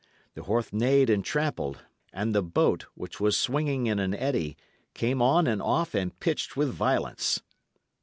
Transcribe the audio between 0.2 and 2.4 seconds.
The horse neighed and trampled; and